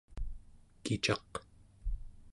kicaq 0.83 1.31